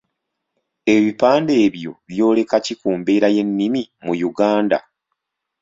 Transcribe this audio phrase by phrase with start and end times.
[0.95, 4.77] Ebipande ebyo byoleka ki ku mbeera y’ennimi mu Uganda?